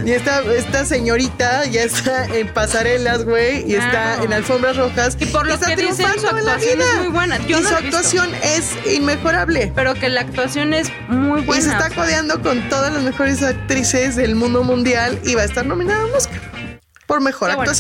[0.05, 4.23] y esta, esta señorita ya está en pasarelas, güey, y está Claro.
[4.25, 5.17] en alfombras rojas.
[5.19, 6.99] Y por lo está que dicen, su triunfando en la actuación es vida.
[7.01, 7.37] muy buena.
[7.47, 7.97] Yo y no su visto.
[7.97, 9.71] actuación es inmejorable.
[9.75, 11.59] Pero que la actuación es muy buena.
[11.59, 15.35] y se está o sea, codeando con todas las mejores actrices del mundo mundial y
[15.35, 16.41] va a estar nominada a un Oscar
[17.05, 17.71] por mejor Qué bueno.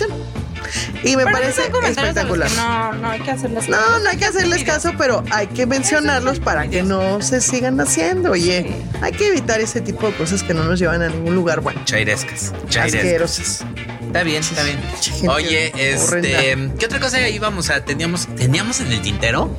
[1.03, 2.49] Y me pero parece espectacular.
[2.51, 3.99] No, no hay que hacerles No, caso.
[3.99, 8.31] no hay que hacerles caso, pero hay que mencionarlos para que no se sigan haciendo.
[8.31, 8.65] Oye,
[9.01, 11.81] hay que evitar ese tipo de cosas que no nos llevan a ningún lugar bueno.
[11.85, 12.53] Chairescas.
[12.69, 13.03] Chairescas.
[13.03, 13.65] Asquerosas.
[14.07, 14.79] Está bien, está bien.
[15.01, 19.55] Gente Oye, este, ¿qué otra cosa íbamos a teníamos teníamos en el tintero?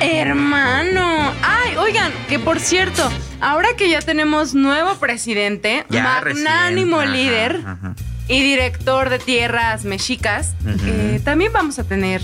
[0.00, 1.32] Hermano.
[1.42, 3.08] Ay, oigan, que por cierto,
[3.40, 7.12] ahora que ya tenemos nuevo presidente, magnánimo recién.
[7.12, 7.94] Ajá, líder ajá.
[8.28, 10.54] Y director de tierras mexicas,
[10.86, 12.22] eh, también vamos a tener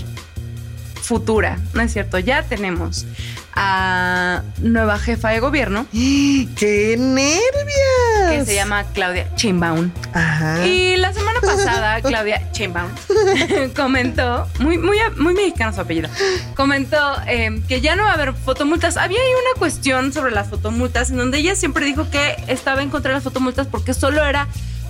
[1.09, 2.19] futura, ¿no es cierto?
[2.19, 3.05] Ya tenemos
[3.53, 8.29] a nueva jefa de gobierno ¡Qué nervios!
[8.29, 9.91] que se llama Claudia Sheinbaum.
[10.13, 10.65] Ajá.
[10.67, 12.91] Y la semana pasada, Claudia Sheinbaum
[13.75, 16.09] comentó, muy, muy, muy mexicano su apellido,
[16.55, 18.95] comentó eh, que ya no va a haber fotomultas.
[18.95, 22.89] Había ahí una cuestión sobre las fotomultas en donde ella siempre dijo que estaba en
[22.89, 24.47] contra de las fotomultas porque solo era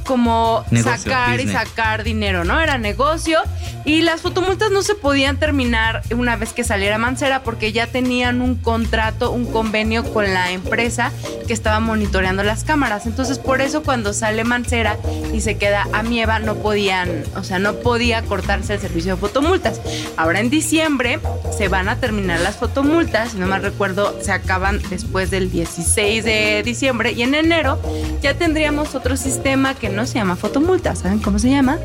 [0.10, 2.60] como Negocio, sacar y sacar dinero, ¿no?
[2.60, 3.38] Era negocio
[3.86, 8.42] y las fotomultas no se podían terminar una vez que saliera Mancera porque ya tenían
[8.42, 11.12] un contrato, un convenio con la empresa
[11.46, 13.06] que estaba monitoreando las cámaras.
[13.06, 14.98] Entonces, por eso cuando sale Mancera
[15.32, 19.22] y se queda a Mieva, no podían, o sea, no podía cortarse el servicio de
[19.22, 19.80] fotomultas.
[20.18, 21.20] Ahora en diciembre
[21.56, 26.24] se van a terminar las fotomultas, si no mal recuerdo, se acaban después del 16
[26.24, 27.80] de diciembre y en enero
[28.24, 31.00] ya tendríamos otro sistema que no se llama fotomultas.
[31.00, 31.78] ¿Saben cómo se llama?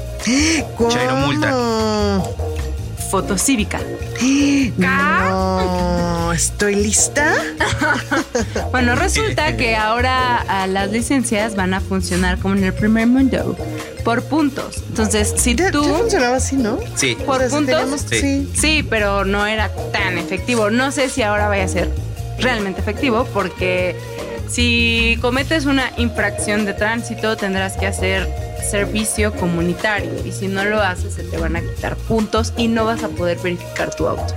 [0.77, 0.91] ¿Cómo?
[0.91, 2.23] Chairomulta.
[3.11, 3.81] Fotocívica.
[4.77, 7.33] No, estoy lista.
[8.71, 13.57] Bueno, resulta que ahora ah, las licencias van a funcionar como en el primer mundo,
[14.05, 14.79] por puntos.
[14.89, 15.85] Entonces, si Ya, tú...
[15.85, 16.79] ya funcionaba así, ¿no?
[16.97, 17.17] Sí.
[17.25, 17.75] ¿Por O sea, si puntos?
[17.77, 18.21] teníamos- Sí.
[18.21, 18.51] sí.
[18.55, 20.71] Sí, pero no era tan efectivo.
[20.71, 21.91] No sé si ahora vaya a ser
[22.41, 23.97] realmente efectivo porque
[24.49, 28.29] si cometes una infracción de tránsito tendrás que hacer
[28.71, 32.85] servicio comunitario y si no lo haces se te van a quitar puntos y no
[32.87, 34.35] vas a poder verificar tu auto.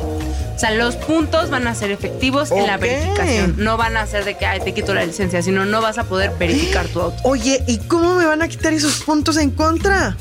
[0.55, 3.55] O sea, los puntos van a ser efectivos en la verificación.
[3.57, 6.03] No van a ser de que Ay, te quito la licencia, sino no vas a
[6.05, 7.17] poder verificar tu auto.
[7.23, 10.17] Oye, ¿y cómo me van a quitar esos puntos en contra?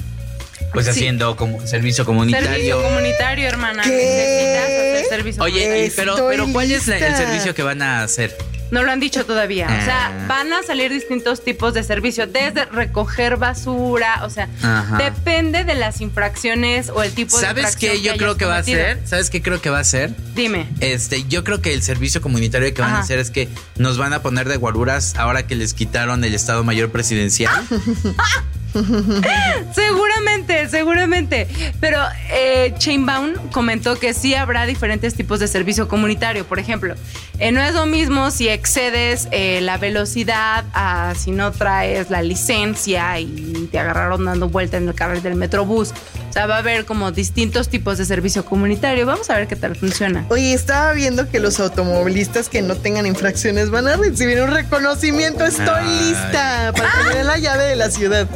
[0.73, 0.91] Pues Sí.
[0.91, 2.49] haciendo como servicio comunitario.
[2.49, 3.83] Servicio comunitario, hermana.
[3.83, 3.91] ¿Qué?
[3.91, 5.87] Necesitas hacer servicio Oye, comunitario.
[5.87, 7.17] y- pero, pero ¿cuál es la- el lista.
[7.17, 8.37] servicio que van a hacer?
[8.71, 9.67] No lo han dicho todavía.
[9.67, 10.27] O sea, Ah.
[10.29, 14.97] van a salir distintos tipos de servicio, desde recoger basura, o sea, Ajá.
[14.99, 18.59] depende de las infracciones o el tipo de ¿Sabes qué yo hayas creo que va
[18.59, 19.01] a ser?
[19.05, 20.15] ¿Sabes qué creo que va a ser?
[20.35, 20.69] Dime.
[20.81, 23.49] Este, yo creo que el servicio comunitario que van a hacer es que
[23.79, 27.55] nos van a poner de guaruras ahora que les quitaron el Estado Mayor Presidencial.
[29.75, 31.49] Seguramente, seguramente.
[31.81, 31.99] Pero
[32.31, 36.45] eh, Chainbound comentó que sí habrá diferentes tipos de servicio comunitario.
[36.45, 36.95] Por ejemplo,
[37.39, 42.23] eh, no es lo mismo si excedes eh, la velocidad a si no traes la
[42.23, 45.93] licencia y te agarraron dando vuelta en el carril del metrobús.
[46.29, 49.07] O sea, va a haber como distintos tipos de servicio comunitario.
[49.07, 50.27] Vamos a ver qué tal funciona.
[50.29, 55.45] Oye, estaba viendo que los automovilistas que no tengan infracciones van a recibir un reconocimiento.
[55.45, 56.09] Estoy Ay.
[56.09, 58.29] lista para que me den la llave de la ciudad.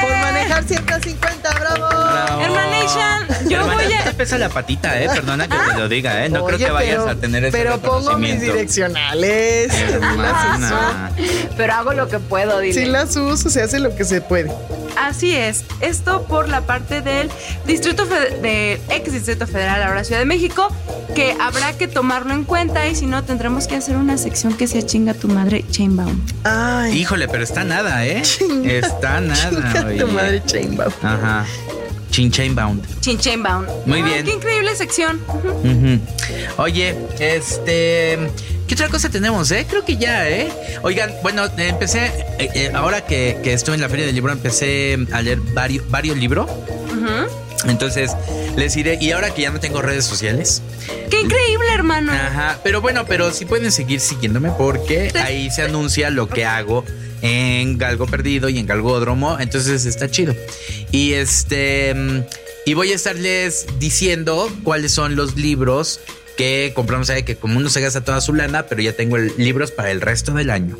[0.00, 1.88] Por manejar 150, bravo.
[1.88, 2.42] Bravo.
[2.42, 5.08] Hermanation, yo Hermana, voy a- te pesa la patita, ¿eh?
[5.12, 6.28] Perdona que te lo diga, ¿eh?
[6.28, 9.72] No creo que vayas pero- a tener ese Pero pongo mis direccionales.
[9.72, 11.10] Sí las Hermana.
[11.56, 12.60] Pero hago lo que puedo, uso.
[12.60, 12.74] dile.
[12.74, 14.52] Sí las uso, se hace lo que se puede.
[14.96, 15.64] Así es.
[15.80, 17.30] Esto por la parte del
[17.66, 20.68] Distrito del ex Distrito Federal, ahora Ciudad de México,
[21.14, 24.66] que habrá que tomarlo en cuenta y si no tendremos que hacer una sección que
[24.66, 26.32] sea chinga tu madre Chainbound.
[26.44, 28.22] Ay, Híjole, pero está nada, ¿eh?
[28.64, 29.98] Está nada, chinga oye.
[30.00, 30.92] tu madre Chainbound.
[31.02, 31.46] Ajá.
[32.10, 32.84] Chin Chainbound.
[33.00, 33.68] Chin Chainbound.
[33.86, 34.24] Muy bien.
[34.24, 35.18] Qué increíble sección.
[36.58, 38.18] Oye, este.
[38.66, 39.66] ¿Qué otra cosa tenemos, eh?
[39.68, 40.50] Creo que ya, ¿eh?
[40.82, 42.06] Oigan, bueno, empecé.
[42.38, 46.16] eh, eh, ahora que, que estuve en la Feria del Libro, empecé a leer varios,
[46.16, 46.50] libros.
[46.50, 47.68] Ujú.
[47.70, 48.12] Entonces
[48.56, 48.98] les iré.
[49.00, 50.62] Y ahora que ya no tengo redes sociales.
[51.10, 52.12] ¡Qué increíble, hermano!
[52.12, 52.58] Ajá.
[52.62, 56.84] Pero bueno, pero sí pueden seguir siguiéndome porque ahí se anuncia lo que hago
[57.22, 59.38] en Galgo Perdido y en Galgódromo.
[59.40, 60.34] Entonces está chido.
[60.90, 61.94] Y este.
[61.94, 62.20] mm,
[62.66, 66.00] Y voy a estarles diciendo cuáles son los libros
[66.36, 69.32] que compramos ahí, que como uno se gasta toda su lana, pero ya tengo el-
[69.36, 70.76] libros para el resto del año.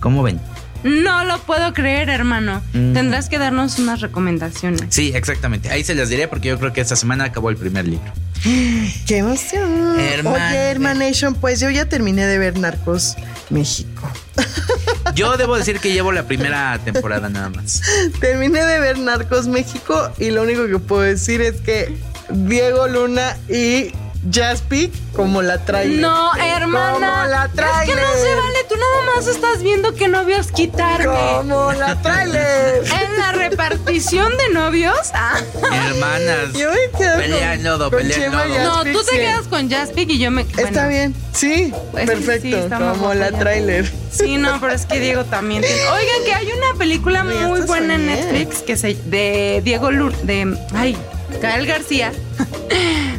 [0.00, 0.40] ¿Cómo ven?
[0.84, 2.62] No lo puedo creer, hermano.
[2.74, 2.92] Mm.
[2.92, 4.82] Tendrás que darnos unas recomendaciones.
[4.90, 5.70] Sí, exactamente.
[5.70, 8.12] Ahí se las diré porque yo creo que esta semana acabó el primer libro.
[9.06, 9.98] ¡Qué emoción!
[9.98, 13.16] Herman- Oye, Hermanation, pues yo ya terminé de ver Narcos
[13.50, 14.08] México.
[15.16, 17.80] Yo debo decir que llevo la primera temporada nada más.
[18.20, 21.96] Terminé de ver Narcos México y lo único que puedo decir es que
[22.28, 23.92] Diego Luna y
[24.32, 26.00] Jaspi como la trailer.
[26.00, 26.92] No, hermana.
[26.92, 27.96] Como la es que trailer.
[27.96, 28.56] no se vale.
[28.68, 31.06] Tú nada más estás viendo qué novios quitarme.
[31.38, 32.82] Como la trailer.
[33.06, 34.96] En la repartición de novios.
[35.14, 35.38] Ah.
[35.72, 36.52] Hermanas.
[36.54, 38.54] Yo me quedo Pelea con- en lodo, con pelea en Chema lodo.
[38.56, 39.16] y No, tú te sí.
[39.18, 40.42] quedas con Jaspic y yo me.
[40.42, 40.88] Está bueno.
[40.88, 43.90] bien, sí, Pues es que sí, perfecto, está más como la trailer.
[44.10, 45.62] Sí, no, pero es que Diego también.
[45.62, 48.06] tiene- Oigan, que hay una película Sí, muy buena en.
[48.06, 50.96] Netflix que se de Diego Lur, de ay,
[51.40, 52.12] Gael García.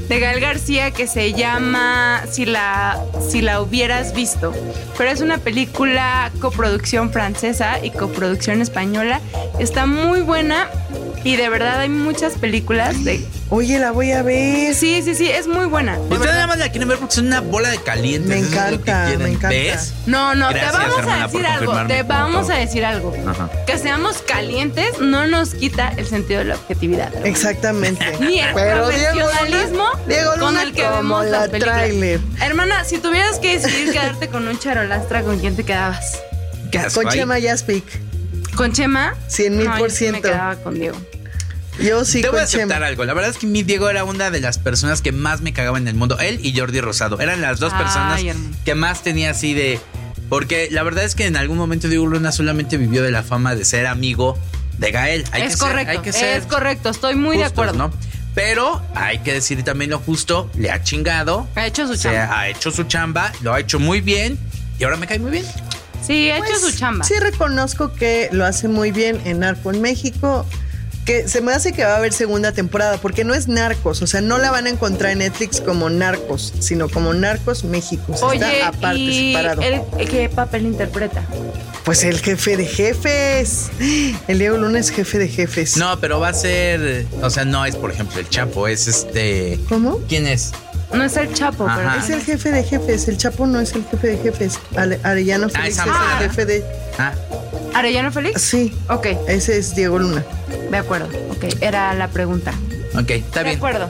[0.07, 4.53] De Gael García que se llama Si la si la hubieras visto.
[4.97, 9.21] Pero es una película coproducción francesa y coproducción española.
[9.59, 10.69] Está muy buena
[11.23, 14.75] y de verdad hay muchas películas de Oye, la voy a ver.
[14.75, 15.95] Sí, sí, sí, es muy buena.
[15.97, 18.27] de Ustedes nada más la quieren ver porque son una bola de calientes.
[18.29, 19.47] Me eso es lo que encanta, me encanta.
[19.49, 19.93] ¿Ves?
[20.05, 21.87] No, no, Gracias, te vamos hermana, a decir algo.
[21.87, 23.13] Te vamos a decir algo.
[23.25, 23.49] Ajá.
[23.65, 27.25] Que seamos calientes no nos quita el sentido de la objetividad.
[27.25, 28.05] Exactamente.
[28.19, 31.77] Ni el Pero Diego Luna- profesionalismo Diego con Luna el que vemos la las películas.
[31.77, 32.19] trailer.
[32.41, 36.19] Hermana, si tuvieras que decidir quedarte con un charolastra, ¿con quién te quedabas?
[36.69, 37.13] ¿Qué asco Con?
[37.13, 37.85] Chema Jaspic.
[38.57, 39.13] ¿Con Chema?
[39.27, 40.29] Cien mil No, por yo sí me ciento.
[40.29, 40.97] quedaba con Diego.
[41.79, 42.87] Yo sí Te voy a aceptar Chema.
[42.87, 43.05] algo.
[43.05, 45.77] La verdad es que mi Diego era una de las personas que más me cagaba
[45.77, 46.17] en el mundo.
[46.19, 47.19] Él y Jordi Rosado.
[47.19, 48.57] Eran las dos Ay, personas hermano.
[48.65, 49.79] que más tenía así de.
[50.27, 53.55] Porque la verdad es que en algún momento Diego Luna solamente vivió de la fama
[53.55, 54.37] de ser amigo
[54.79, 55.23] de Gael.
[55.31, 57.73] Hay es que correcto, ser, hay que ser es correcto, estoy muy de acuerdo.
[57.77, 57.91] ¿no?
[58.35, 61.47] Pero hay que decir también lo justo, le ha chingado.
[61.55, 62.39] Ha hecho su chamba.
[62.39, 64.37] ha hecho su chamba, lo ha hecho muy bien
[64.79, 65.45] y ahora me cae muy bien.
[66.05, 67.03] Sí, ha hecho Pues, su chamba.
[67.05, 70.45] Sí reconozco que lo hace muy bien en Narco en México.
[71.05, 74.07] Que se me hace que va a haber segunda temporada, porque no es Narcos, o
[74.07, 78.11] sea, no la van a encontrar en Netflix como Narcos, sino como Narcos México.
[78.11, 79.61] o sea, Oye, está aparte, ¿y separado.
[79.61, 81.25] él qué papel interpreta?
[81.85, 83.69] Pues el jefe de jefes.
[84.27, 85.77] El Diego Luna es jefe de jefes.
[85.77, 89.57] No, pero va a ser, o sea, no es por ejemplo el Chapo, es este...
[89.69, 89.99] ¿Cómo?
[90.09, 90.51] ¿Quién es?
[90.93, 91.75] No es el Chapo, Ajá.
[91.93, 93.07] pero Es el jefe de jefes.
[93.07, 94.59] El Chapo no es el jefe de jefes.
[94.75, 96.65] Ale- Arellano Ah, Félix es el jefe de.
[96.97, 97.13] Ah,
[97.73, 98.41] ¿Arellano Félix?
[98.41, 100.23] Sí, Ok, ese es Diego Luna.
[100.71, 101.07] de acuerdo.
[101.31, 102.53] Ok, era la pregunta.
[102.95, 103.57] ok, está de bien.
[103.57, 103.89] acuerdo.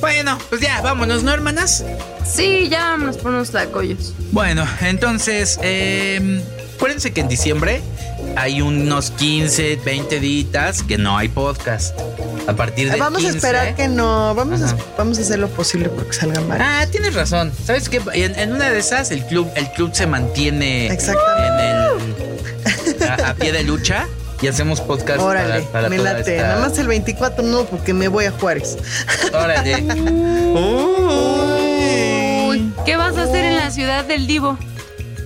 [0.00, 1.82] Bueno, pues ya, vámonos, ¿no, hermanas?
[2.26, 4.12] Sí, ya nos ponemos tlacoyos.
[4.32, 6.42] Bueno, entonces, eh,
[6.76, 7.80] acuérdense que en diciembre
[8.36, 11.98] hay unos 15, 20 días que no hay podcast.
[12.46, 14.34] A partir de Vamos a esperar que no.
[14.34, 16.68] Vamos a, vamos a hacer lo posible porque salgan varios.
[16.70, 17.52] Ah, tienes razón.
[17.64, 18.00] ¿Sabes qué?
[18.12, 21.70] En, en una de esas el club, el club se mantiene Exactamente.
[21.70, 24.06] en el a, a pie de lucha
[24.42, 26.34] y hacemos podcast Órale, para, para me toda late.
[26.36, 28.76] esta- Nada más el 24 no, porque me voy a Juárez.
[29.32, 29.82] Órale.
[32.48, 32.72] Uy.
[32.84, 34.58] ¿Qué vas a hacer en la ciudad del Divo?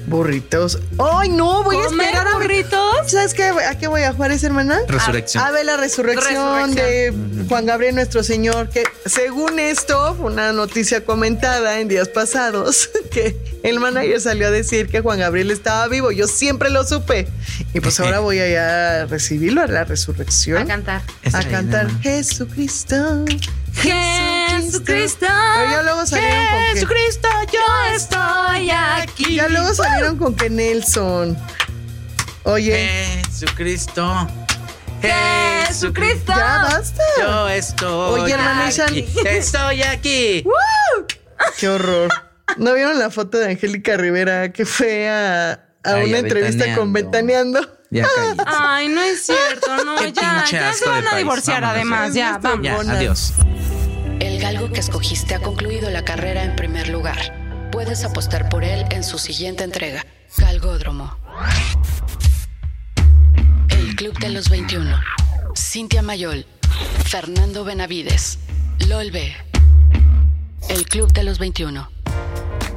[0.08, 0.78] Burritos.
[0.98, 1.62] ¡Ay, no!
[1.64, 2.80] Voy a ¿Comer esperar a burritos?
[3.10, 3.44] ¿Sabes qué?
[3.44, 4.78] ¿A qué voy a Juárez, hermana?
[4.88, 5.44] Resurrección.
[5.44, 7.12] A ver la resurrección, de
[7.48, 13.36] Juan Gabriel nuestro Señor, que según esto, fue una noticia comentada en días pasados, que
[13.62, 16.10] el manager salió a decir que Juan Gabriel estaba vivo.
[16.10, 17.28] Yo siempre lo supe.
[17.74, 20.62] Y pues ahora voy allá a recibirlo a la resurrección.
[20.62, 21.02] A cantar.
[21.32, 22.00] A cantar hermano.
[22.02, 23.24] Jesucristo.
[23.74, 25.26] Jesucristo.
[25.26, 27.60] Pero ya luego salieron con que- Jesucristo, yo.
[29.38, 31.38] Ya luego salieron con que Nelson.
[32.42, 34.26] Oye, Jesucristo.
[35.00, 36.32] Jesucristo.
[36.36, 37.02] ya basta.
[37.20, 39.06] Yo estoy Oye, hermana aquí.
[39.24, 40.44] Estoy aquí.
[41.60, 42.12] Qué horror.
[42.56, 46.74] ¿No vieron la foto de Angélica Rivera que fue a, a Ay, una a entrevista
[46.74, 47.60] con Ventaneando.
[47.60, 48.36] Ventaneando?
[48.42, 48.44] Ya.
[48.74, 52.32] Ay, no es cierto, no, Qué ya, ya se van a divorciar Vámonos, además, ya,
[52.32, 52.38] ya.
[52.38, 52.86] vamos.
[52.86, 53.34] Ya, adiós.
[54.18, 57.47] El galgo que escogiste ha concluido la carrera en primer lugar.
[57.70, 60.04] Puedes apostar por él en su siguiente entrega,
[60.36, 61.16] Galgódromo.
[63.68, 64.96] El Club de los 21.
[65.56, 66.46] Cintia Mayol,
[67.04, 68.38] Fernando Benavides,
[68.86, 69.36] Lolbe.
[70.68, 71.88] El Club de los 21.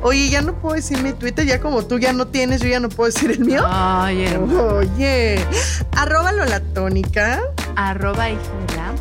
[0.04, 2.80] Oye, ya no puedo decir mi Twitter, ya como tú ya no tienes, yo ya
[2.80, 3.60] no puedo decir el mío.
[3.60, 4.78] Hermano.
[4.78, 5.46] Oye,
[5.96, 7.40] arroba la tónica.
[7.76, 8.92] Arroba hija de la.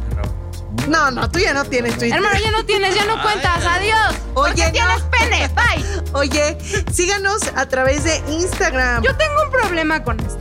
[0.89, 2.17] No, no, tú ya no tienes Twitter.
[2.17, 3.65] Hermano, ya no tienes, ya no cuentas.
[3.65, 4.15] Adiós.
[4.35, 4.73] Oye, no.
[4.73, 5.03] tienes
[5.49, 5.85] Bye.
[6.13, 6.57] Oye,
[6.93, 9.03] síganos a través de Instagram.
[9.03, 10.39] Yo tengo un problema con esto.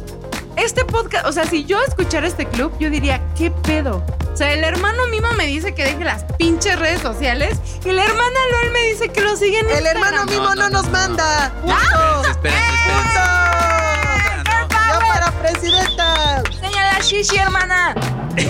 [0.55, 4.03] Este podcast, o sea, si yo escuchara este club, yo diría, ¿qué pedo?
[4.33, 8.03] O sea, el hermano Mimo me dice que deje las pinches redes sociales y la
[8.03, 10.03] hermana LOL me dice que lo sigue en El Instagram.
[10.03, 10.91] hermano Mimo no, no, no, nos no.
[10.91, 11.51] manda.
[11.61, 11.77] ¡Punto!
[12.29, 12.79] espérense, espérense.
[12.89, 14.79] ¡Punto!
[14.89, 16.43] ¡Ya para presidenta!
[16.59, 17.95] Señala shishi, hermana.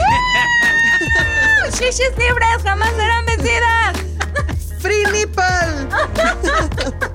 [1.74, 3.98] Shishis libres jamás serán vencidas.
[4.80, 5.44] ¡Free nipple!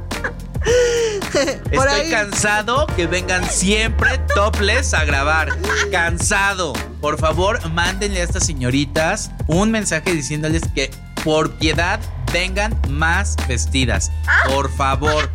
[1.75, 2.11] Por Estoy ahí.
[2.11, 5.49] cansado que vengan siempre topless a grabar.
[5.91, 6.73] Cansado.
[7.01, 10.91] Por favor, mándenle a estas señoritas un mensaje diciéndoles que
[11.23, 12.01] por piedad
[12.33, 14.11] vengan más vestidas.
[14.49, 15.29] Por favor.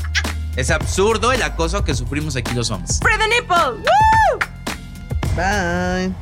[0.56, 3.00] Es absurdo el acoso que sufrimos aquí los hombres.
[3.02, 3.84] Free the nipple.
[3.84, 4.40] ¡Woo!
[5.36, 6.14] Bye.